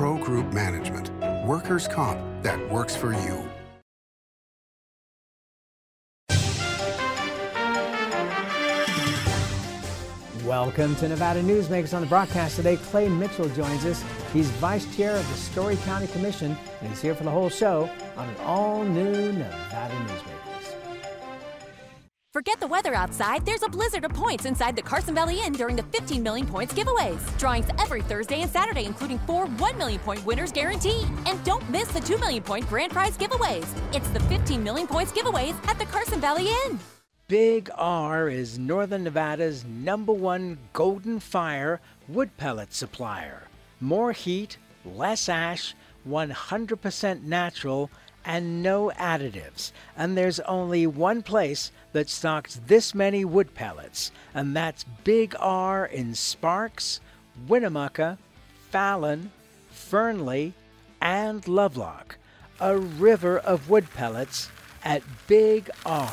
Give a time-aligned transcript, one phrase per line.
[0.00, 1.10] Pro Group Management.
[1.46, 3.46] Workers' comp that works for you.
[10.46, 12.78] Welcome to Nevada Newsmakers on the broadcast today.
[12.78, 14.02] Clay Mitchell joins us.
[14.32, 17.90] He's vice chair of the Storey County Commission, and he's here for the whole show
[18.16, 20.49] on an all new Nevada Newsmakers.
[22.32, 23.44] Forget the weather outside.
[23.44, 26.72] There's a blizzard of points inside the Carson Valley Inn during the 15 million points
[26.72, 27.18] giveaways.
[27.38, 31.08] Drawings every Thursday and Saturday, including four 1 million point winners guaranteed.
[31.26, 33.66] And don't miss the 2 million point grand prize giveaways.
[33.92, 36.78] It's the 15 million points giveaways at the Carson Valley Inn.
[37.26, 43.42] Big R is Northern Nevada's number one golden fire wood pellet supplier.
[43.80, 45.74] More heat, less ash,
[46.08, 47.90] 100% natural,
[48.24, 49.72] and no additives.
[49.96, 55.86] And there's only one place that stocks this many wood pellets, and that's Big R
[55.86, 57.00] in Sparks,
[57.48, 58.18] Winnemucca,
[58.70, 59.32] Fallon,
[59.70, 60.54] Fernley,
[61.00, 62.16] and Lovelock.
[62.60, 64.50] A river of wood pellets
[64.84, 66.12] at Big R.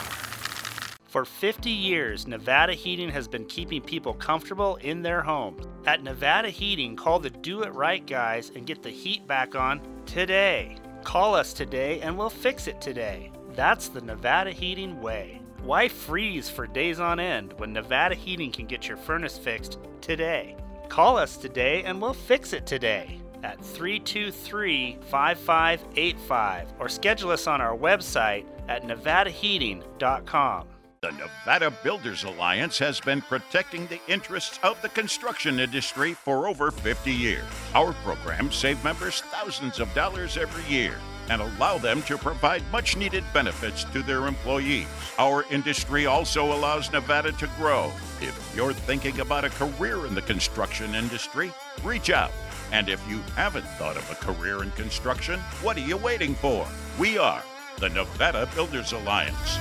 [1.07, 5.65] For 50 years, Nevada Heating has been keeping people comfortable in their homes.
[5.85, 9.81] At Nevada Heating, call the Do It Right guys and get the heat back on
[10.05, 10.77] today.
[11.03, 13.31] Call us today and we'll fix it today.
[13.53, 15.41] That's the Nevada Heating way.
[15.67, 20.55] Why freeze for days on end when Nevada Heating can get your furnace fixed today?
[20.87, 27.59] Call us today and we'll fix it today at 323 5585 or schedule us on
[27.59, 30.67] our website at nevadaheating.com.
[31.01, 36.71] The Nevada Builders Alliance has been protecting the interests of the construction industry for over
[36.71, 37.43] 50 years.
[37.75, 40.95] Our programs save members thousands of dollars every year
[41.29, 44.87] and allow them to provide much needed benefits to their employees.
[45.19, 47.91] Our industry also allows Nevada to grow.
[48.21, 51.51] If you're thinking about a career in the construction industry,
[51.83, 52.31] reach out.
[52.71, 56.67] And if you haven't thought of a career in construction, what are you waiting for?
[56.99, 57.43] We are
[57.77, 59.57] the Nevada Builders Alliance.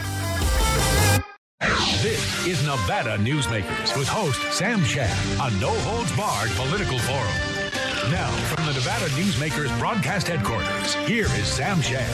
[2.02, 5.10] This is Nevada Newsmakers with host Sam Shad,
[5.40, 7.55] a no holds barred political forum.
[8.10, 12.08] Now, from the Nevada Newsmakers broadcast headquarters, here is Sam Shad.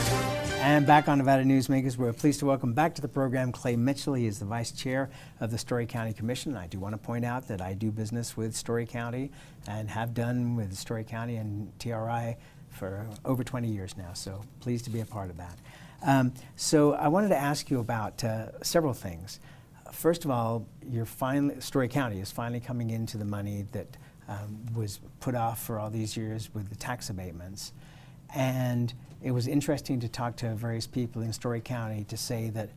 [0.62, 4.14] And back on Nevada Newsmakers, we're pleased to welcome back to the program Clay Mitchell.
[4.14, 6.56] He is the vice chair of the Storey County Commission.
[6.56, 9.32] I do want to point out that I do business with Storey County
[9.68, 12.38] and have done with Storey County and TRI
[12.70, 15.58] for over 20 years now, so pleased to be a part of that.
[16.02, 19.40] Um, so I wanted to ask you about uh, several things.
[19.92, 20.66] First of all,
[21.04, 23.88] finally, Storey County is finally coming into the money that
[24.28, 27.72] um, was put off for all these years with the tax abatements.
[28.34, 32.70] And it was interesting to talk to various people in Storey County to say that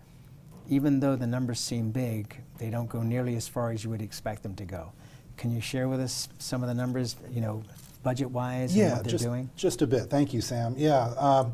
[0.67, 4.01] even though the numbers seem big, they don't go nearly as far as you would
[4.01, 4.91] expect them to go.
[5.37, 7.63] Can you share with us some of the numbers, you know,
[8.03, 9.49] budget-wise yeah, and what they're just, doing?
[9.55, 10.09] just a bit.
[10.09, 10.75] Thank you, Sam.
[10.77, 11.13] Yeah.
[11.17, 11.53] Um,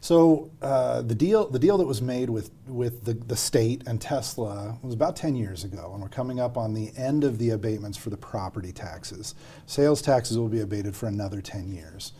[0.00, 4.00] so uh, the deal, the deal that was made with with the, the state and
[4.00, 7.50] Tesla was about 10 years ago, and we're coming up on the end of the
[7.50, 9.34] abatements for the property taxes.
[9.66, 12.12] Sales taxes will be abated for another 10 years.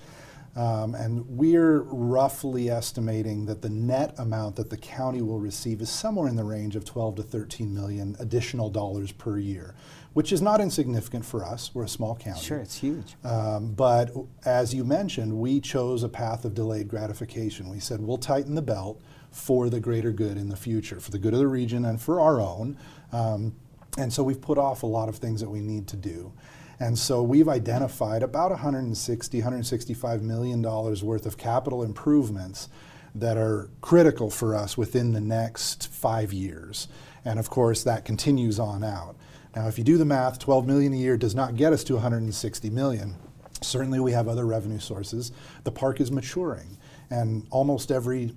[0.56, 5.88] Um, and we're roughly estimating that the net amount that the county will receive is
[5.88, 9.74] somewhere in the range of 12 to 13 million additional dollars per year,
[10.12, 11.70] which is not insignificant for us.
[11.74, 12.40] We're a small county.
[12.40, 13.14] Sure, it's huge.
[13.24, 14.10] Um, but
[14.44, 17.68] as you mentioned, we chose a path of delayed gratification.
[17.68, 19.00] We said we'll tighten the belt
[19.30, 22.20] for the greater good in the future, for the good of the region and for
[22.20, 22.76] our own.
[23.12, 23.54] Um,
[23.98, 26.32] and so we've put off a lot of things that we need to do.
[26.80, 32.68] And so we've identified about 160, 165 million dollars worth of capital improvements
[33.14, 36.88] that are critical for us within the next five years.
[37.24, 39.16] And of course, that continues on out.
[39.54, 41.94] Now, if you do the math, 12 million a year does not get us to
[41.94, 43.16] 160 million.
[43.62, 45.32] Certainly, we have other revenue sources.
[45.64, 46.78] The park is maturing,
[47.10, 48.34] and almost every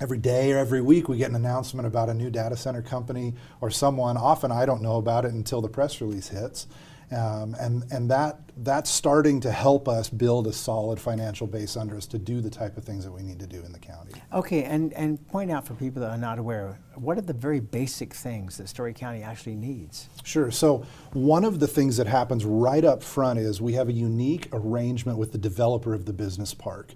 [0.00, 3.34] every day or every week we get an announcement about a new data center company
[3.60, 4.16] or someone.
[4.16, 6.66] Often I don't know about it until the press release hits.
[7.10, 11.96] Um, and and that that's starting to help us build a solid financial base under
[11.96, 14.12] us to do the type of things that we need to do in the county.
[14.32, 17.60] Okay, and, and point out for people that are not aware, what are the very
[17.60, 20.08] basic things that Storey County actually needs?
[20.24, 20.50] Sure.
[20.50, 24.48] So one of the things that happens right up front is we have a unique
[24.52, 26.94] arrangement with the developer of the business park.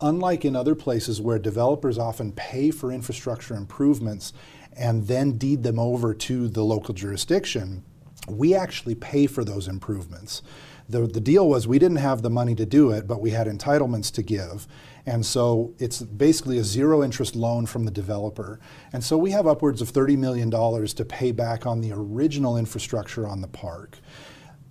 [0.00, 4.32] Unlike in other places where developers often pay for infrastructure improvements
[4.76, 7.84] and then deed them over to the local jurisdiction,
[8.28, 10.42] we actually pay for those improvements.
[10.88, 13.46] The, the deal was we didn't have the money to do it, but we had
[13.46, 14.66] entitlements to give.
[15.06, 18.58] And so it's basically a zero interest loan from the developer.
[18.92, 23.26] And so we have upwards of $30 million to pay back on the original infrastructure
[23.26, 23.98] on the park.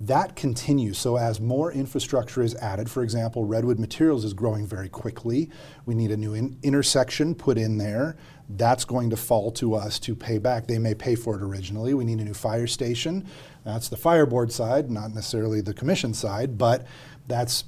[0.02, 0.98] that continues.
[0.98, 5.50] So as more infrastructure is added, for example, Redwood Materials is growing very quickly.
[5.86, 8.18] We need a new in- intersection put in there.
[8.50, 10.68] That's going to fall to us to pay back.
[10.68, 11.94] They may pay for it originally.
[11.94, 13.26] We need a new fire station.
[13.64, 16.86] That's the fire board side, not necessarily the commission side, but
[17.28, 17.64] that's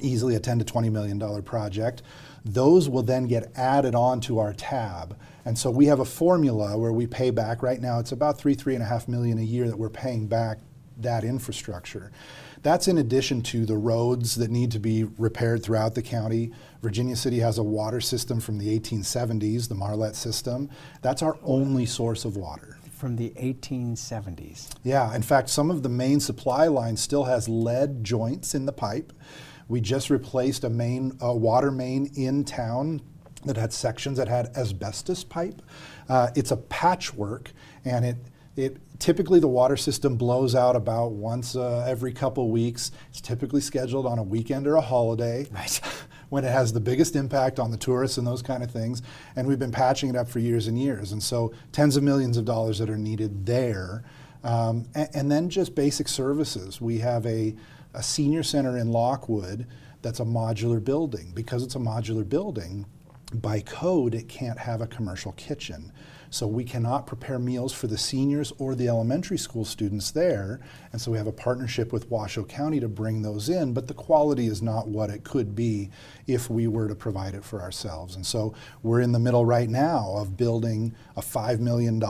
[0.00, 2.02] easily a 10 to 20 million dollar project.
[2.44, 5.16] Those will then get added on to our tab.
[5.44, 8.54] And so we have a formula where we pay back right now, it's about three,
[8.54, 10.58] three and a half million a year that we're paying back
[11.02, 12.10] that infrastructure.
[12.62, 16.52] That's in addition to the roads that need to be repaired throughout the county.
[16.82, 20.68] Virginia City has a water system from the 1870s, the Marlette system.
[21.00, 22.78] That's our only source of water.
[22.92, 24.68] From the 1870s.
[24.82, 28.72] Yeah, in fact, some of the main supply lines still has lead joints in the
[28.72, 29.14] pipe.
[29.68, 33.00] We just replaced a main a water main in town
[33.44, 35.62] that had sections that had asbestos pipe.
[36.08, 37.52] Uh, it's a patchwork,
[37.84, 38.16] and it
[38.56, 42.92] it typically the water system blows out about once uh, every couple weeks.
[43.08, 45.48] It's typically scheduled on a weekend or a holiday.
[45.50, 45.80] Right.
[46.28, 49.02] when it has the biggest impact on the tourists and those kind of things.
[49.34, 51.10] And we've been patching it up for years and years.
[51.10, 54.04] And so tens of millions of dollars that are needed there.
[54.44, 56.80] Um, and, and, then just basic services.
[56.80, 57.54] We have a,
[57.92, 59.66] a senior center in Lockwood
[60.02, 61.32] that's a modular building.
[61.34, 62.86] Because it's a modular building,
[63.32, 65.92] by code, it can't have a commercial kitchen.
[66.32, 70.60] So we cannot prepare meals for the seniors or the elementary school students there.
[70.92, 73.94] And so we have a partnership with Washoe County to bring those in, but the
[73.94, 75.90] quality is not what it could be
[76.28, 78.14] if we were to provide it for ourselves.
[78.14, 78.54] And so
[78.84, 82.00] we're in the middle right now of building a $5 million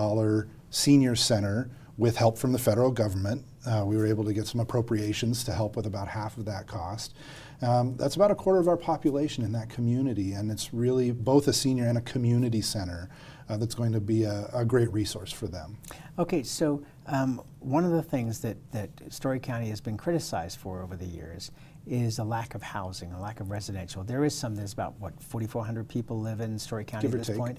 [0.68, 3.44] senior center with help from the federal government.
[3.66, 6.66] Uh, we were able to get some appropriations to help with about half of that
[6.66, 7.14] cost.
[7.62, 11.46] Um, that's about a quarter of our population in that community, and it's really both
[11.46, 13.10] a senior and a community center
[13.50, 15.76] uh, that's going to be a, a, great resource for them.
[16.18, 20.82] Okay, so um, one of the things that, that Storey County has been criticized for
[20.82, 21.50] over the years
[21.86, 24.04] is a lack of housing, a lack of residential.
[24.04, 27.26] There is some, there's about, what, 4,400 people live in Storey County Give at this
[27.26, 27.36] take.
[27.36, 27.58] point.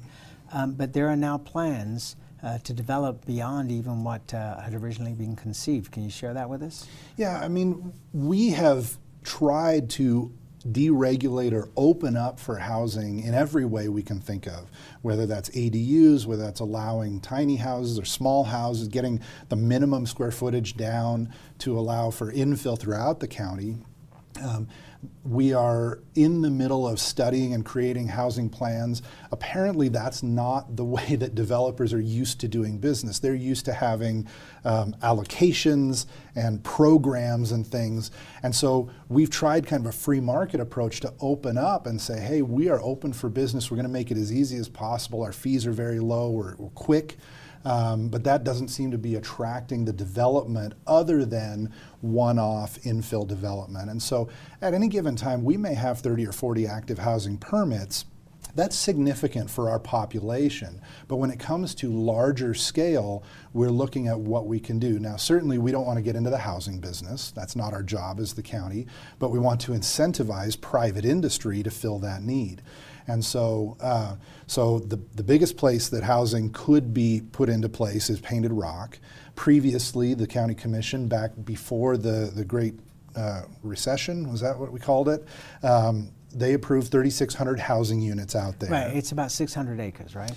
[0.54, 5.14] Um, but there are now plans uh, to develop beyond even what uh, had originally
[5.14, 5.92] been conceived.
[5.92, 6.88] Can you share that with us?
[7.18, 10.32] Yeah, I mean, we have tried to
[10.70, 14.70] deregulate or open up for housing in every way we can think of,
[15.02, 19.20] whether that's ADUs, whether that's allowing tiny houses or small houses, getting
[19.50, 23.78] the minimum square footage down to allow for infill throughout the county.
[24.42, 24.68] Um,
[25.24, 29.02] we are in the middle of studying and creating housing plans.
[29.32, 33.20] Apparently, that's not the way that developers are used to doing business.
[33.20, 34.28] They're used to having
[34.64, 36.06] um, allocations
[36.36, 38.12] and programs and things.
[38.44, 42.20] And so we've tried kind of a free market approach to open up and say,
[42.20, 43.72] hey, we are open for business.
[43.72, 45.24] We're going to make it as easy as possible.
[45.24, 47.18] Our fees are very low, we're, we're quick.
[47.64, 51.72] Um, but that doesn't seem to be attracting the development other than
[52.02, 53.90] one off infill development.
[53.90, 54.30] And so
[54.62, 58.06] at any given time, we may have 30 or 40 active housing permits.
[58.54, 60.82] That's significant for our population.
[61.08, 63.24] But when it comes to larger scale,
[63.54, 65.00] we're looking at what we can do.
[65.00, 67.32] Now, certainly we don't want to get into the housing business.
[67.32, 68.88] That's not our job as the county.
[69.20, 72.62] But we want to incentivize private industry to fill that need.
[73.12, 74.16] And so, uh,
[74.48, 79.00] so the, the biggest place that housing could be put into place is Painted Rock.
[79.36, 82.76] Previously, the county commission, back before the, the Great
[83.16, 85.26] uh, Recession, was that what we called it?
[85.62, 88.72] Um, they approved 3,600 housing units out there.
[88.72, 90.32] Right, it's about 600 acres, right?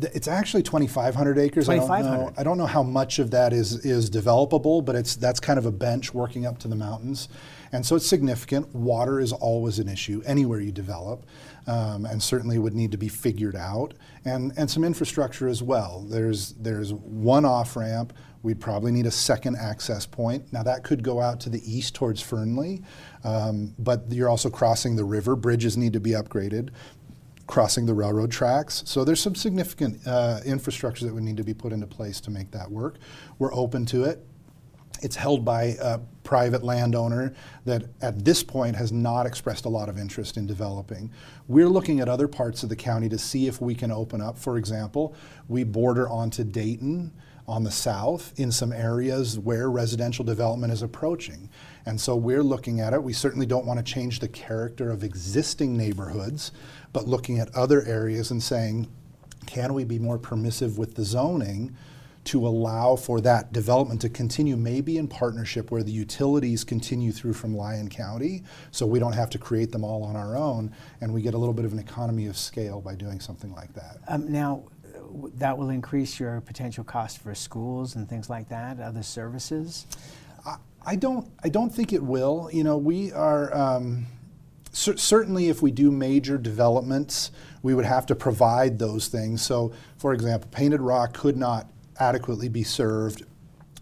[0.00, 1.66] It's actually 2,500 acres.
[1.66, 1.92] 2,500.
[1.92, 2.32] I don't know.
[2.38, 5.66] I don't know how much of that is is developable, but it's that's kind of
[5.66, 7.28] a bench working up to the mountains,
[7.72, 8.74] and so it's significant.
[8.74, 11.26] Water is always an issue anywhere you develop
[11.66, 16.04] um, and certainly would need to be figured out, and, and some infrastructure as well.
[16.08, 18.12] There's, there's one off ramp.
[18.42, 20.52] We'd probably need a second access point.
[20.52, 22.82] Now, that could go out to the east towards Fernley,
[23.22, 25.36] um, but you're also crossing the river.
[25.36, 26.70] Bridges need to be upgraded
[27.48, 28.82] crossing the railroad tracks.
[28.86, 32.30] So there's some significant uh, infrastructure that would need to be put into place to
[32.30, 32.96] make that work.
[33.38, 34.24] We're open to it.
[35.02, 39.88] It's held by a private landowner that at this point has not expressed a lot
[39.88, 41.10] of interest in developing.
[41.48, 44.38] We're looking at other parts of the county to see if we can open up.
[44.38, 45.14] For example,
[45.48, 47.12] we border onto Dayton
[47.48, 51.50] on the south in some areas where residential development is approaching.
[51.86, 53.02] And so we're looking at it.
[53.02, 56.52] We certainly don't want to change the character of existing neighborhoods,
[56.92, 58.88] but looking at other areas and saying,
[59.46, 61.76] can we be more permissive with the zoning
[62.24, 67.32] to allow for that development to continue, maybe in partnership where the utilities continue through
[67.32, 71.12] from Lyon County, so we don't have to create them all on our own, and
[71.12, 73.98] we get a little bit of an economy of scale by doing something like that.
[74.08, 74.64] Um, now,
[75.34, 79.86] that will increase your potential cost for schools and things like that, other services?
[80.84, 81.30] I don't.
[81.42, 82.50] I don't think it will.
[82.52, 84.06] You know, we are um,
[84.72, 87.30] cer- certainly if we do major developments,
[87.62, 89.42] we would have to provide those things.
[89.42, 91.68] So, for example, Painted Rock could not
[92.00, 93.24] adequately be served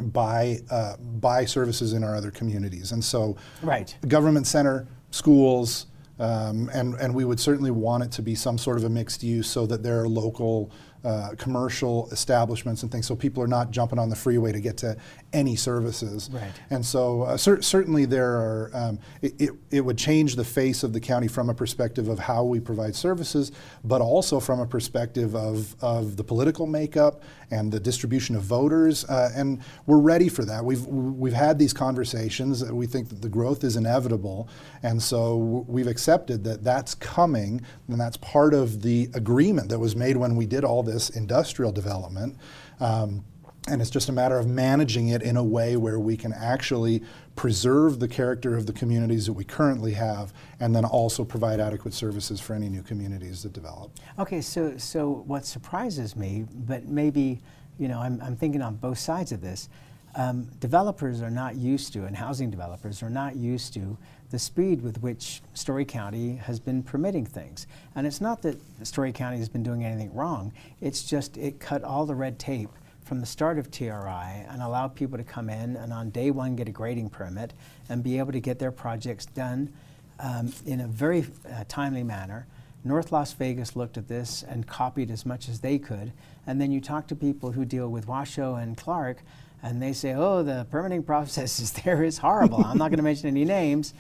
[0.03, 3.95] by uh, by services in our other communities, and so Right.
[4.09, 5.87] government center, schools,
[6.19, 9.23] um, and and we would certainly want it to be some sort of a mixed
[9.23, 10.71] use so that there are local
[11.05, 14.77] uh, commercial establishments and things, so people are not jumping on the freeway to get
[14.79, 14.97] to
[15.33, 16.29] any services.
[16.33, 16.53] Right.
[16.71, 20.83] And so uh, cer- certainly there are, um, it, it, it would change the face
[20.83, 23.53] of the county from a perspective of how we provide services,
[23.85, 29.05] but also from a perspective of, of the political makeup and the distribution of voters.
[29.05, 30.65] Uh, and we're ready for that.
[30.65, 32.65] We've, we've had these conversations.
[32.65, 34.49] We think that the growth is inevitable.
[34.83, 39.97] And so we've accepted that that's coming, and that's part of the agreement that was
[39.97, 42.37] made when we did all this industrial development.
[42.81, 43.25] Um,
[43.69, 47.03] and it's just a matter of managing it in a way where we can actually
[47.37, 51.95] preserve the character of the communities that we currently have and then also provide adequate
[51.95, 53.93] services for any new communities that develop.
[54.19, 57.41] Okay, so so what surprises me, but maybe
[57.79, 59.69] you know I'm, I'm thinking on both sides of this.
[60.17, 63.97] Um, developers are not used to, and housing developers are not used to
[64.31, 67.67] the speed with which Storey County has been permitting things.
[67.95, 70.53] And it's not that Storey County has been doing anything wrong.
[70.81, 72.71] It's just it cut all the red tape
[73.05, 76.55] from the start of TRI and allow people to come in and on day one
[76.55, 77.53] get a grading permit
[77.89, 79.73] and be able to get their projects done
[80.21, 82.47] um, in a very uh, timely manner.
[82.85, 86.13] North Las Vegas looked at this and copied as much as they could.
[86.47, 89.19] And then you talk to people who deal with Washoe and Clark,
[89.63, 92.65] and they say, oh, the permitting process is there is horrible.
[92.65, 93.93] I'm not going to mention any names,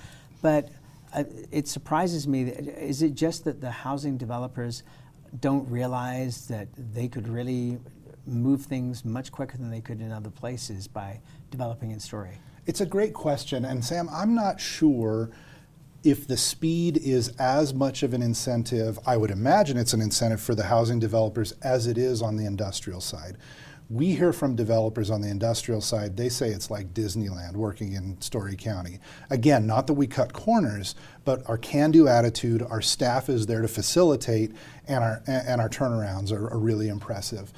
[0.43, 0.71] but
[1.15, 2.45] uh, it surprises me.
[2.45, 4.83] That, is it just that the housing developers
[5.41, 7.79] don't realize that they could really
[8.27, 11.21] move things much quicker than they could in other places by
[11.51, 12.39] developing in Storey?
[12.67, 15.31] It's a great question, and Sam, I'm not sure
[16.03, 18.99] if the speed is as much of an incentive.
[19.07, 22.47] I would imagine it's an incentive for the housing developers as it is on the
[22.47, 23.37] industrial side.
[23.91, 28.21] We hear from developers on the industrial side, they say it's like Disneyland working in
[28.21, 29.01] Storey County.
[29.31, 30.95] Again, not that we cut corners,
[31.25, 34.53] but our can do attitude, our staff is there to facilitate,
[34.87, 37.53] and our, and our turnarounds are, are really impressive.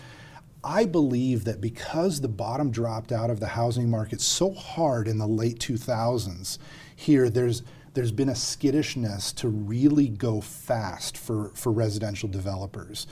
[0.65, 5.19] I believe that because the bottom dropped out of the housing market so hard in
[5.19, 6.57] the late 2000s,
[6.97, 7.63] here there's
[7.95, 13.07] there's been a skittishness to really go fast for, for residential developers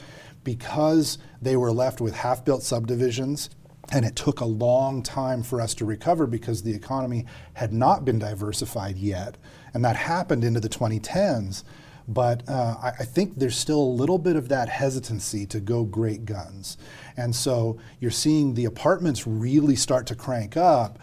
[0.45, 3.51] because they were left with half-built subdivisions
[3.93, 8.05] and it took a long time for us to recover because the economy had not
[8.05, 9.37] been diversified yet
[9.75, 11.65] and that happened into the 2010s
[12.11, 15.85] but uh, I, I, think there's still a little bit of that hesitancy to go
[15.85, 16.77] great guns.
[17.17, 20.99] And so you're seeing the apartments really start to crank up.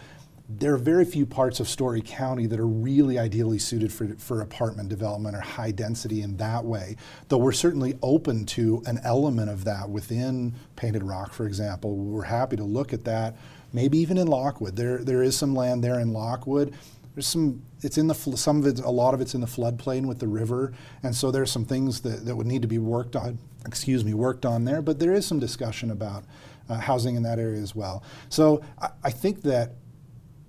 [0.50, 4.40] There are very few parts of Storey County that are really ideally suited for, for
[4.40, 6.96] apartment development or high density in that way,
[7.28, 11.96] though we're certainly open to an element of that within Painted Rock, for example.
[11.96, 13.36] We're happy to look at that,
[13.74, 14.76] maybe even in Lockwood.
[14.76, 16.74] There, there is some land there in Lockwood
[17.18, 20.06] there's some it's in the some of it a lot of it's in the floodplain
[20.06, 23.16] with the river and so there's some things that, that would need to be worked
[23.16, 23.36] on
[23.66, 26.22] excuse me worked on there but there is some discussion about
[26.68, 29.72] uh, housing in that area as well so I, I think that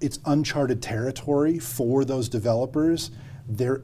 [0.02, 3.12] it's uncharted territory for those developers.
[3.48, 3.84] They're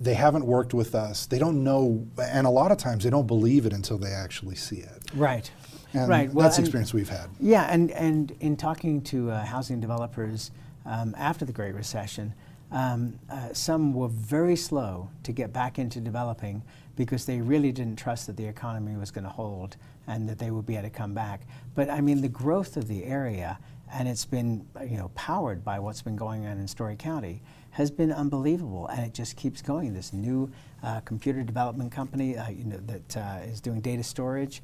[0.00, 1.24] they haven't worked with us.
[1.24, 4.56] They don't know and a lot of times they don't believe it until they actually
[4.56, 5.02] see it.
[5.14, 5.50] Right.
[5.94, 6.24] And right.
[6.24, 7.28] That's well, the and- experience we've had.
[7.40, 10.50] Yeah, and, and in talking to uh, housing developers
[10.86, 12.34] um, after the Great Recession,
[12.70, 16.62] um, uh, some were very slow to get back into developing
[16.96, 20.50] because they really didn't trust that the economy was going to hold and that they
[20.50, 21.42] would be able to come back.
[21.74, 23.58] But I mean, the growth of the area,
[23.92, 27.90] and it's been you know powered by what's been going on in Storey County, has
[27.90, 29.94] been unbelievable, and it just keeps going.
[29.94, 30.50] This new
[30.82, 34.62] uh, computer development company, uh, you know, that uh, is doing data storage.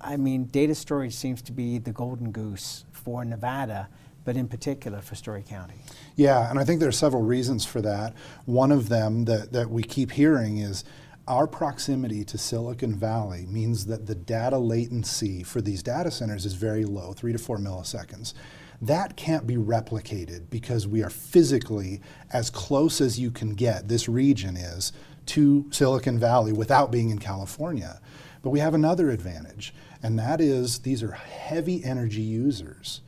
[0.00, 3.88] I mean, data storage seems to be the golden goose for Nevada,
[4.24, 5.74] but in particular for Storey County.
[6.16, 8.14] Yeah, and I think there are several reasons for that.
[8.46, 10.84] One of them that, that we keep hearing is
[11.26, 16.54] our proximity to Silicon Valley means that the data latency for these data centers is
[16.54, 18.34] very low, three to four milliseconds.
[18.82, 22.02] That can't be replicated because we are physically
[22.32, 24.92] as close as you can get, this region is,
[25.26, 28.00] to Silicon Valley without being in California.
[28.42, 33.00] But we have another advantage, and that is these are heavy energy users.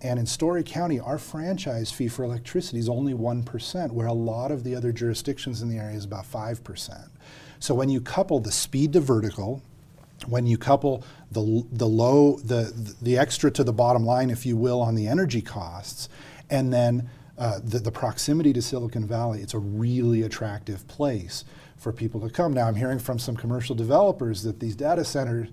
[0.00, 4.52] And in Storey County, our franchise fee for electricity is only 1%, where a lot
[4.52, 7.08] of the other jurisdictions in the area is about 5%.
[7.60, 9.62] So when you couple the speed to vertical,
[10.26, 14.56] when you couple the, the low, the, the extra to the bottom line, if you
[14.56, 16.08] will, on the energy costs,
[16.50, 21.44] and then uh, the, the proximity to Silicon Valley, it's a really attractive place
[21.76, 22.52] for people to come.
[22.52, 25.48] Now, I'm hearing from some commercial developers that these data centers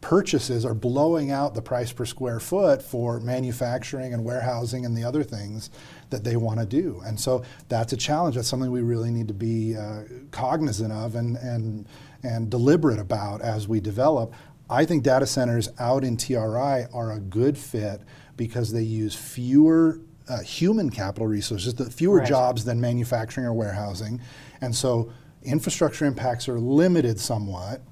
[0.00, 5.04] purchases are blowing out the price per square foot for manufacturing and warehousing and the
[5.04, 5.70] other things
[6.10, 7.00] that they want to do.
[7.04, 8.36] And so that's a challenge.
[8.36, 11.86] That's something we really need to be uh, cognizant of and, and,
[12.22, 14.32] and deliberate about as we develop.
[14.68, 18.02] I think data centers out in TRI are a good fit
[18.36, 22.28] because they use fewer uh, human capital resources, the fewer right.
[22.28, 24.20] jobs than manufacturing or warehousing.
[24.60, 25.12] And so
[25.42, 27.82] infrastructure impacts are limited somewhat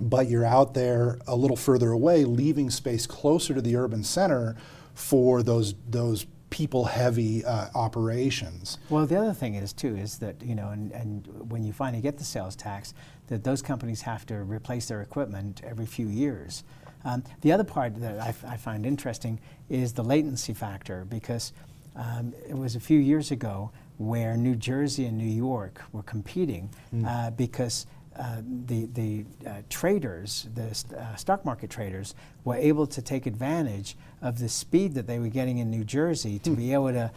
[0.00, 4.56] but you're out there a little further away, leaving space closer to the urban center
[4.94, 8.78] for those those people heavy uh, operations.
[8.88, 12.02] Well, the other thing is too is that you know, and, and when you finally
[12.02, 12.94] get the sales tax,
[13.28, 16.64] that those companies have to replace their equipment every few years.
[17.04, 19.38] Um, the other part that I, find interesting
[19.70, 21.52] is the latency factor because
[21.94, 26.70] um, it was a few years ago where New Jersey and New York were competing
[26.94, 27.06] mm.
[27.06, 27.86] uh, because
[28.18, 33.26] uh, the, the uh, traders, the st uh, stock market traders, were able to take
[33.26, 36.56] advantage of the speed that they were getting in New Jersey to mm.
[36.56, 37.10] be able to,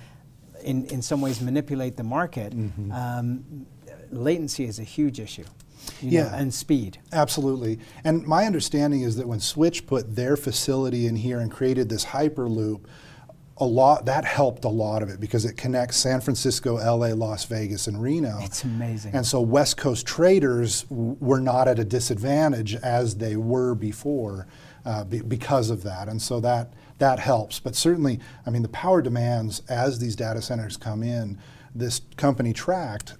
[0.63, 2.53] in, in some ways, manipulate the market.
[2.53, 3.19] Mm -hmm.
[3.19, 3.43] um,
[4.11, 5.45] latency is a huge issue.
[6.01, 6.97] yeah, know, and speed.
[7.11, 7.79] Absolutely.
[8.03, 12.05] And my understanding is that when Switch put their facility in here and created this
[12.05, 12.81] hyperloop,
[13.57, 17.45] a lot that helped a lot of it because it connects San Francisco, LA, Las
[17.45, 18.39] Vegas, and Reno.
[18.41, 19.13] It's amazing.
[19.13, 24.47] And so West Coast traders were not at a disadvantage as they were before
[24.85, 26.07] uh, be because of that.
[26.07, 27.59] And so that that helps.
[27.59, 31.37] But certainly, I mean, the power demands as these data centers come in.
[31.73, 33.15] This company Tract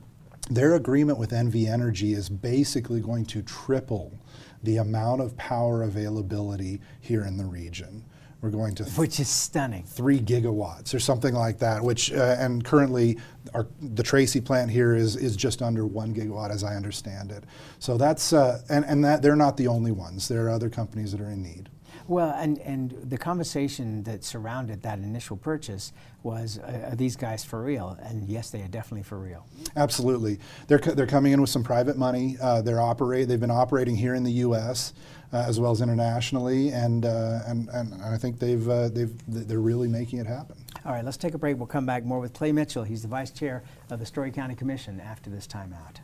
[0.50, 4.20] their agreement with NV Energy is basically going to triple
[4.62, 8.04] the amount of power availability here in the region.
[8.42, 9.84] We're going to which is stunning.
[9.84, 11.84] Three gigawatts or something like that.
[11.84, 13.20] Which uh, and currently,
[13.54, 17.44] our, the Tracy plant here is is just under one gigawatt, as I understand it.
[17.78, 20.28] So that's uh, and and that they're not the only ones.
[20.28, 21.70] There are other companies that are in need.
[22.08, 27.44] Well, and, and the conversation that surrounded that initial purchase was, uh, are these guys
[27.44, 27.98] for real?
[28.02, 29.46] And yes, they are definitely for real.
[29.76, 30.40] Absolutely.
[30.68, 32.38] They're, they're coming in with some private money.
[32.42, 34.94] Uh, they're operate, they've been operating here in the U.S.
[35.34, 39.62] Uh, as well as internationally, and, uh, and, and I think they've, uh, they've, they're
[39.62, 40.58] really making it happen.
[40.86, 41.58] All right, let's take a break.
[41.58, 42.84] We'll come back more with Clay Mitchell.
[42.84, 46.00] He's the Vice Chair of the Storey County Commission after this timeout.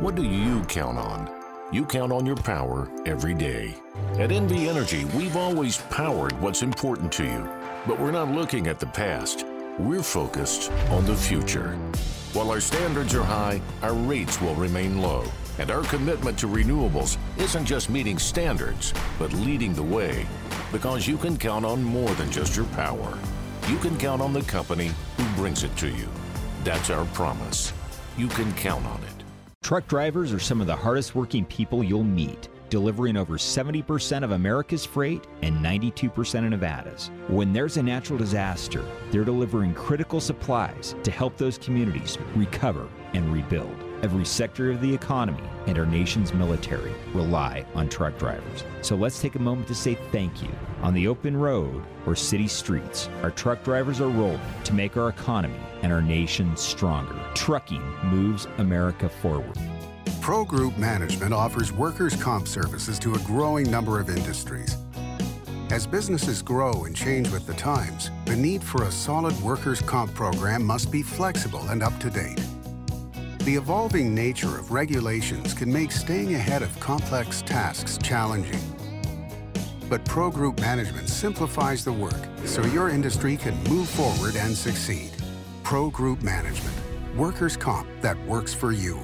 [0.00, 1.39] What do you count on?
[1.72, 3.76] You count on your power every day.
[4.14, 7.48] At NV Energy, we've always powered what's important to you,
[7.86, 9.46] but we're not looking at the past.
[9.78, 11.76] We're focused on the future.
[12.32, 15.22] While our standards are high, our rates will remain low.
[15.60, 20.26] And our commitment to renewables isn't just meeting standards, but leading the way.
[20.72, 23.16] Because you can count on more than just your power.
[23.68, 26.08] You can count on the company who brings it to you.
[26.64, 27.72] That's our promise.
[28.16, 29.19] You can count on it.
[29.70, 34.32] Truck drivers are some of the hardest working people you'll meet, delivering over 70% of
[34.32, 37.12] America's freight and 92% of Nevada's.
[37.28, 43.32] When there's a natural disaster, they're delivering critical supplies to help those communities recover and
[43.32, 43.89] rebuild.
[44.02, 48.64] Every sector of the economy and our nation's military rely on truck drivers.
[48.80, 50.48] So let's take a moment to say thank you.
[50.80, 55.10] On the open road or city streets, our truck drivers are rolling to make our
[55.10, 57.14] economy and our nation stronger.
[57.34, 59.58] Trucking moves America forward.
[60.22, 64.78] Pro Group Management offers workers' comp services to a growing number of industries.
[65.70, 70.14] As businesses grow and change with the times, the need for a solid workers' comp
[70.14, 72.40] program must be flexible and up to date.
[73.44, 78.60] The evolving nature of regulations can make staying ahead of complex tasks challenging.
[79.88, 85.10] But Pro Group Management simplifies the work so your industry can move forward and succeed.
[85.62, 86.76] Pro Group Management.
[87.16, 89.00] Workers' comp that works for you.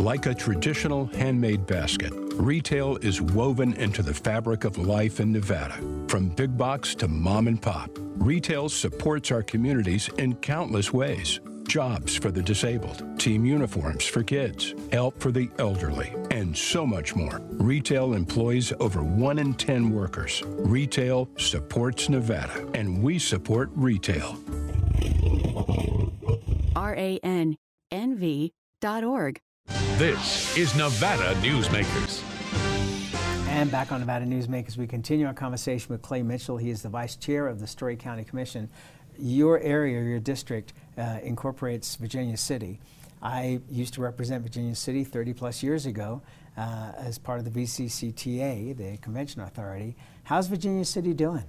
[0.00, 5.78] Like a traditional handmade basket, retail is woven into the fabric of life in Nevada.
[6.08, 12.16] From big box to mom and pop, retail supports our communities in countless ways jobs
[12.16, 17.40] for the disabled, team uniforms for kids, help for the elderly, and so much more.
[17.52, 20.42] Retail employs over 1 in 10 workers.
[20.46, 24.38] Retail supports Nevada, and we support retail.
[26.76, 27.56] R-A-N-N-V.org.
[29.96, 32.22] This is Nevada Newsmakers.
[33.48, 36.58] And back on Nevada Newsmakers, we continue our conversation with Clay Mitchell.
[36.58, 38.68] He is the Vice Chair of the Storey County Commission
[39.18, 42.80] your area, your district, uh, incorporates Virginia City.
[43.22, 46.22] I used to represent Virginia City 30 plus years ago
[46.56, 49.96] uh, as part of the VCCTA, the Convention Authority.
[50.24, 51.44] How's Virginia City doing?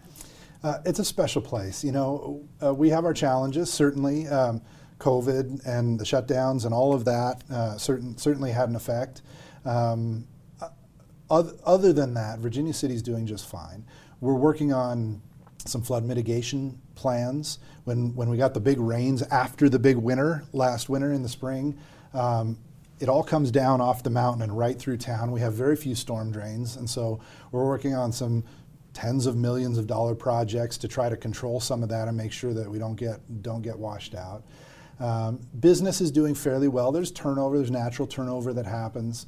[0.63, 1.83] Uh, it's a special place.
[1.83, 4.27] You know, uh, we have our challenges, certainly.
[4.27, 4.61] Um,
[4.99, 9.21] COVID and the shutdowns and all of that uh, certain, certainly had an effect.
[9.65, 10.27] Um,
[11.29, 13.85] other, other than that, Virginia City is doing just fine.
[14.21, 15.21] We're working on
[15.65, 17.59] some flood mitigation plans.
[17.85, 21.29] When, when we got the big rains after the big winter, last winter in the
[21.29, 21.77] spring,
[22.13, 22.57] um,
[22.99, 25.31] it all comes down off the mountain and right through town.
[25.31, 28.43] We have very few storm drains, and so we're working on some
[28.93, 32.31] tens of millions of dollar projects to try to control some of that and make
[32.31, 34.43] sure that we don't get don't get washed out.
[34.99, 36.91] Um, business is doing fairly well.
[36.91, 39.27] There's turnover, there's natural turnover that happens.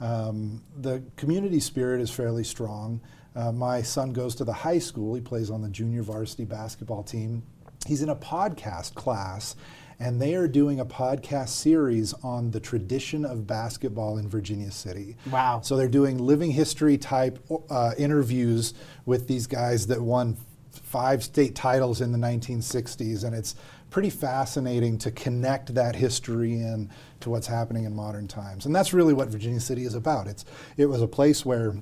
[0.00, 3.00] Um, the community spirit is fairly strong.
[3.36, 5.14] Uh, my son goes to the high school.
[5.14, 7.42] He plays on the junior varsity basketball team.
[7.86, 9.56] He's in a podcast class,
[9.98, 15.16] and they are doing a podcast series on the tradition of basketball in Virginia City.
[15.30, 15.60] Wow.
[15.62, 17.38] So they're doing living history type
[17.70, 18.74] uh, interviews
[19.06, 20.36] with these guys that won
[20.70, 23.54] five state titles in the 1960s, and it's
[23.90, 28.66] pretty fascinating to connect that history in to what's happening in modern times.
[28.66, 30.26] And that's really what Virginia City is about.
[30.26, 30.44] It's,
[30.76, 31.74] it was a place where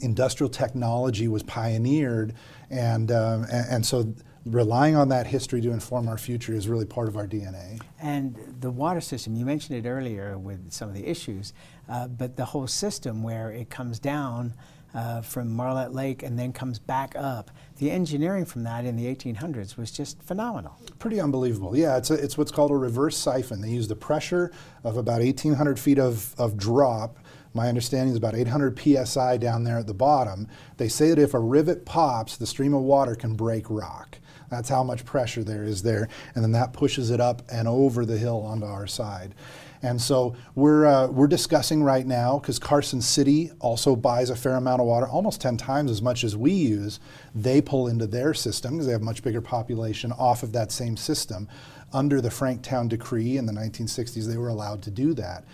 [0.00, 2.34] industrial technology was pioneered,
[2.70, 6.86] and, um, and, and so relying on that history to inform our future is really
[6.86, 7.80] part of our DNA.
[8.00, 11.52] And the water system, you mentioned it earlier with some of the issues,
[11.88, 14.54] uh, but the whole system where it comes down
[14.94, 17.50] uh, from Marlette Lake and then comes back up.
[17.78, 20.78] The engineering from that in the 1800s was just phenomenal.
[20.98, 21.76] Pretty unbelievable.
[21.76, 23.60] Yeah, it's, a, it's what's called a reverse siphon.
[23.60, 24.52] They use the pressure
[24.84, 27.18] of about 1,800 feet of, of drop
[27.54, 30.48] my understanding is about 800 psi down there at the bottom.
[30.78, 34.18] They say that if a rivet pops, the stream of water can break rock.
[34.50, 36.08] That's how much pressure there is there.
[36.34, 39.34] And then that pushes it up and over the hill onto our side.
[39.82, 44.54] And so we're, uh, we're discussing right now, because Carson City also buys a fair
[44.54, 47.00] amount of water, almost 10 times as much as we use.
[47.34, 50.96] They pull into their system, because they have much bigger population, off of that same
[50.96, 51.48] system.
[51.92, 55.44] Under the Franktown Decree in the 1960s, they were allowed to do that.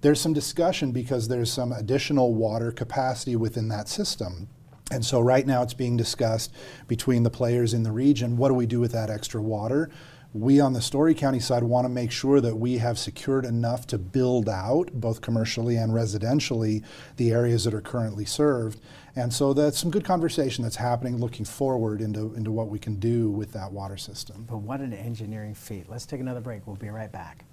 [0.00, 4.48] There's some discussion because there's some additional water capacity within that system.
[4.90, 6.52] And so right now it's being discussed
[6.88, 8.36] between the players in the region.
[8.36, 9.90] What do we do with that extra water?
[10.34, 13.86] We on the Storey County side want to make sure that we have secured enough
[13.86, 16.82] to build out, both commercially and residentially,
[17.18, 18.80] the areas that are currently served.
[19.14, 22.96] And so that's some good conversation that's happening looking forward into, into what we can
[22.96, 24.44] do with that water system.
[24.50, 25.88] But what an engineering feat.
[25.88, 26.66] Let's take another break.
[26.66, 27.44] We'll be right back.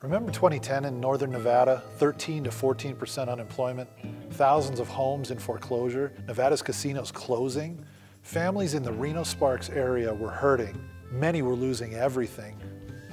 [0.00, 3.90] Remember 2010 in northern Nevada, 13 to 14% unemployment,
[4.30, 7.84] thousands of homes in foreclosure, Nevada's casinos closing?
[8.22, 10.82] Families in the Reno Sparks area were hurting.
[11.12, 12.56] Many were losing everything.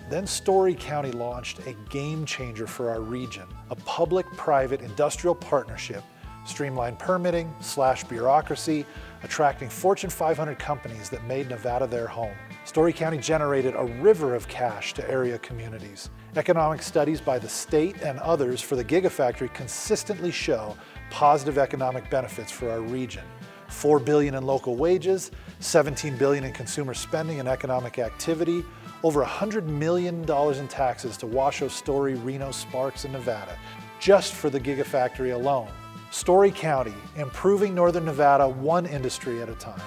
[0.09, 6.01] Then Storey County launched a game changer for our region, a public-private industrial partnership,
[6.45, 8.85] streamlined permitting slash bureaucracy,
[9.23, 12.33] attracting Fortune 500 companies that made Nevada their home.
[12.63, 16.09] Storey County generated a river of cash to area communities.
[16.38, 20.77] Economic studies by the state and others for the Gigafactory consistently show
[21.09, 23.25] positive economic benefits for our region.
[23.69, 28.63] 4 billion in local wages, 17 billion in consumer spending and economic activity,
[29.03, 33.58] over 100 million dollars in taxes to Washoe, Storey, Reno, Sparks, and Nevada,
[33.99, 35.69] just for the Gigafactory alone.
[36.12, 39.79] Storey County, improving Northern Nevada one industry at a time.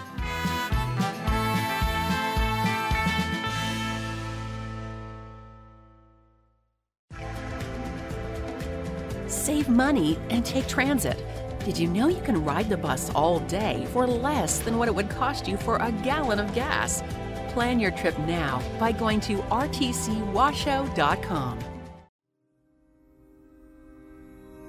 [9.26, 11.24] Save money and take transit.
[11.64, 14.94] Did you know you can ride the bus all day for less than what it
[14.94, 17.04] would cost you for a gallon of gas?
[17.50, 21.58] Plan your trip now by going to rtcwashoe.com.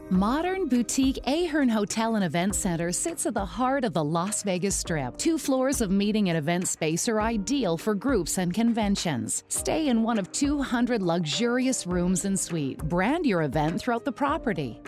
[0.10, 4.76] Modern boutique Ahern Hotel and Event Center sits at the heart of the Las Vegas
[4.76, 5.18] Strip.
[5.18, 9.44] Two floors of meeting and event space are ideal for groups and conventions.
[9.48, 12.84] Stay in one of 200 luxurious rooms and suites.
[12.84, 14.80] Brand your event throughout the property.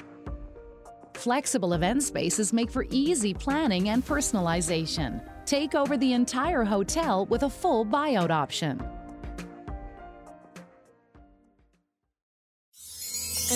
[1.16, 5.24] Flexible event spaces make for easy planning and personalization.
[5.46, 8.80] Take over the entire hotel with a full buyout option.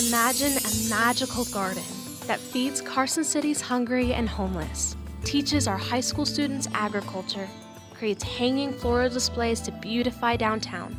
[0.08, 1.82] Imagine a magical garden
[2.26, 7.48] that feeds Carson City's hungry and homeless, teaches our high school students agriculture,
[7.92, 10.96] creates hanging floral displays to beautify downtown,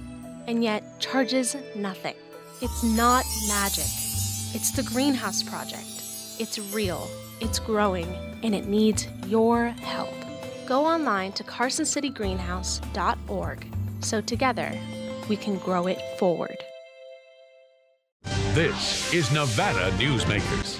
[0.47, 2.15] and yet charges nothing.
[2.62, 3.89] It's not magic.
[4.54, 5.91] It's the Greenhouse Project.
[6.42, 7.08] It's real,
[7.40, 8.08] it's growing,
[8.42, 10.10] and it needs your help.
[10.66, 13.66] Go online to carsoncitygreenhouse.org
[14.00, 14.76] so together
[15.30, 16.58] we can grow it forward.
[18.56, 20.80] This is Nevada Newsmakers.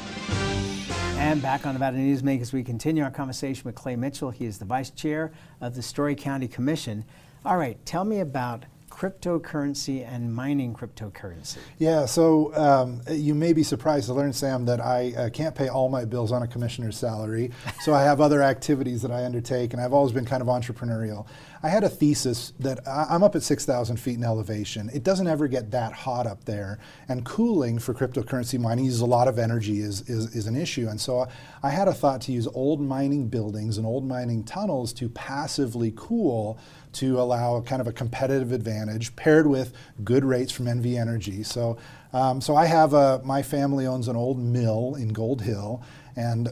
[1.20, 4.32] And back on Nevada Newsmakers, we continue our conversation with Clay Mitchell.
[4.32, 7.06] He is the vice chair of the Storey County Commission.
[7.46, 8.66] All right, tell me about
[9.02, 11.58] cryptocurrency and mining cryptocurrency.
[11.80, 15.70] Yeah, so um, you may be surprised to learn, Sam, that I uh, can't pay
[15.70, 17.50] all my bills on a commissioner's salary.
[17.82, 21.26] so I have other activities that I undertake, and I've always been kind of entrepreneurial.
[21.64, 24.92] I had a thesis that I'm up at 6,000 feet in elevation.
[24.94, 29.08] It doesn't ever get that hot up there, and cooling for cryptocurrency mining uses a
[29.08, 30.88] lot of energy is, is, is an issue.
[30.88, 31.28] And so
[31.64, 35.92] I had a thought to use old mining buildings and old mining tunnels to passively
[35.96, 36.60] cool
[36.94, 39.74] to allow kind of a competitive advantage paired with
[40.04, 41.44] good rates from NV Energy.
[41.44, 41.78] So,
[42.14, 45.82] um, so I have a, my family owns an old mill in Gold Hill,
[46.16, 46.52] and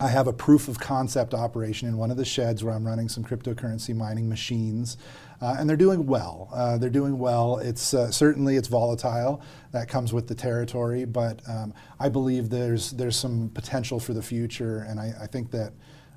[0.00, 3.08] I have a proof of concept operation in one of the sheds where I'm running
[3.08, 4.96] some cryptocurrency mining machines,
[5.40, 6.48] uh, and they're doing well.
[6.52, 7.58] Uh, they're doing well.
[7.58, 9.40] It's uh, certainly it's volatile.
[9.70, 14.22] That comes with the territory, but um, I believe there's there's some potential for the
[14.22, 15.72] future, and I, I think that.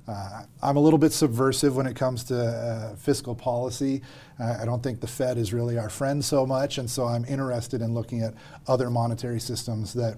[0.08, 4.00] Uh, I'm a little bit subversive when it comes to uh, fiscal policy.
[4.40, 7.26] Uh, I don't think the Fed is really our friend so much, and so I'm
[7.26, 8.32] interested in looking at
[8.66, 10.16] other monetary systems that,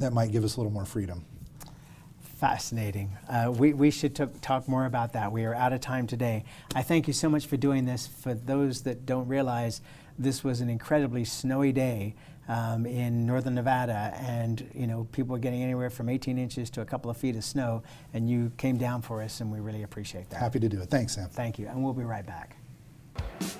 [0.00, 1.24] that might give us a little more freedom.
[2.20, 3.16] Fascinating.
[3.28, 5.30] Uh, we, we should t- talk more about that.
[5.30, 6.44] We are out of time today.
[6.74, 8.08] I thank you so much for doing this.
[8.08, 9.80] For those that don't realize,
[10.18, 12.16] this was an incredibly snowy day
[12.48, 16.80] um, in northern Nevada, and you know people were getting anywhere from 18 inches to
[16.80, 17.82] a couple of feet of snow,
[18.14, 20.38] and you came down for us, and we really appreciate that.
[20.38, 20.88] Happy to do it.
[20.88, 21.28] Thanks, Sam.
[21.28, 22.56] Thank you, and we'll be right back.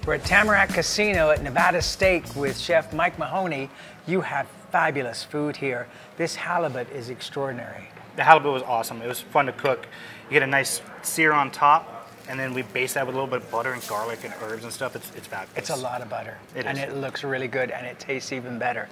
[0.07, 3.71] We're at Tamarack Casino at Nevada Steak with Chef Mike Mahoney.
[4.07, 5.89] You have fabulous food here.
[6.17, 9.01] This halibut is extraordinary the halibut was awesome.
[9.01, 9.87] It was fun to cook.
[10.29, 11.98] You get a nice sear on top,
[12.29, 14.65] and then we base that with a little bit of butter and garlic and herbs
[14.65, 14.95] and stuff.
[14.95, 15.57] It's, it's fabulous.
[15.57, 16.37] It's a lot of butter.
[16.55, 18.89] It and it looks really good, and it tastes even better.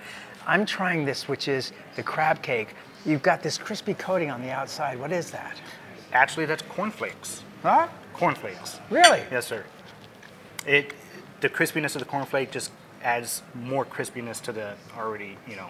[0.46, 2.75] I'm trying this, which is the crab cake.
[3.05, 4.99] You've got this crispy coating on the outside.
[4.99, 5.57] What is that?
[6.12, 7.42] Actually, that's cornflakes.
[7.62, 7.88] Huh?
[8.14, 8.81] Cornflakes.
[8.90, 9.22] Really?
[9.31, 9.64] Yes, sir.
[10.66, 10.94] It
[11.40, 12.70] the crispiness of the cornflake just
[13.03, 15.68] adds more crispiness to the already, you know,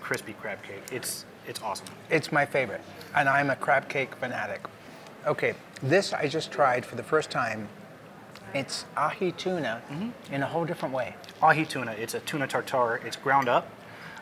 [0.00, 0.82] crispy crab cake.
[0.92, 1.86] It's it's awesome.
[2.10, 2.82] It's my favorite,
[3.16, 4.60] and I'm a crab cake fanatic.
[5.24, 7.68] Okay, this I just tried for the first time.
[8.54, 10.34] It's ahi tuna mm-hmm.
[10.34, 11.14] in a whole different way.
[11.40, 13.00] Ahi tuna, it's a tuna tartare.
[13.06, 13.70] It's ground up.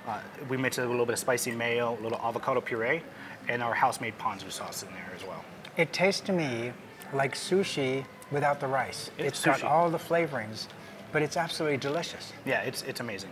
[0.07, 3.03] Uh, we mix it with a little bit of spicy mayo, a little avocado puree,
[3.49, 5.43] and our house-made ponzu sauce in there as well.
[5.77, 6.73] It tastes to me
[7.15, 9.11] like sushi without the rice.
[9.19, 10.67] It's, it's got all the flavorings,
[11.13, 12.33] but it's absolutely delicious.
[12.45, 13.31] Yeah, it's, it's amazing.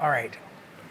[0.00, 0.36] All right,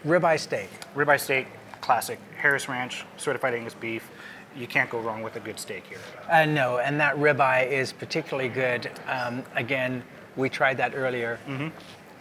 [0.06, 0.68] ribeye steak.
[0.94, 1.46] Ribeye steak,
[1.80, 2.18] classic.
[2.36, 4.10] Harris Ranch, certified Angus beef.
[4.56, 5.98] You can't go wrong with a good steak here.
[6.30, 8.90] Uh, no, and that ribeye is particularly good.
[9.08, 10.02] Um, again,
[10.36, 11.38] we tried that earlier.
[11.48, 11.68] Mm-hmm.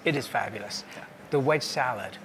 [0.06, 0.84] It is fabulous.
[0.96, 1.04] Yeah.
[1.30, 2.18] The wedge salad.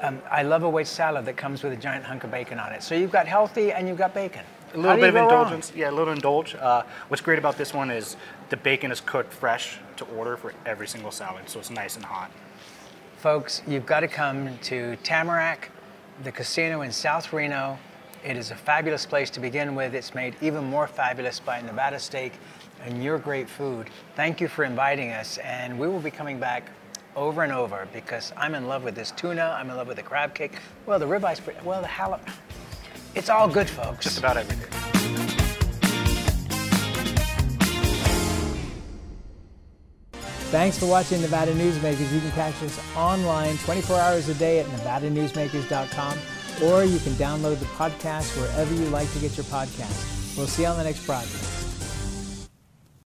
[0.00, 2.72] Um, I love a wedge salad that comes with a giant hunk of bacon on
[2.72, 2.82] it.
[2.82, 4.44] So you've got healthy and you've got bacon.
[4.74, 5.70] A little bit of indulgence.
[5.70, 5.78] Wrong?
[5.78, 6.56] Yeah, a little indulge.
[6.56, 8.16] Uh, what's great about this one is
[8.50, 12.04] the bacon is cooked fresh to order for every single salad, so it's nice and
[12.04, 12.30] hot.
[13.18, 15.70] Folks, you've got to come to Tamarack
[16.22, 17.78] the casino in South Reno.
[18.24, 19.94] It is a fabulous place to begin with.
[19.94, 22.32] It's made even more fabulous by Nevada Steak
[22.82, 23.90] and your great food.
[24.16, 26.70] Thank you for inviting us, and we will be coming back
[27.16, 30.02] over and over because I'm in love with this tuna, I'm in love with the
[30.02, 30.52] crab cake,
[30.86, 32.26] well, the ribeye, well, the halibut.
[33.14, 34.04] It's all good, folks.
[34.04, 34.70] Just about everything.
[40.50, 42.10] Thanks for watching Nevada Newsmakers.
[42.10, 46.18] You can catch us online 24 hours a day at nevadanewsmakers.com
[46.62, 50.36] or you can download the podcast wherever you like to get your podcast.
[50.36, 51.63] We'll see you on the next broadcast.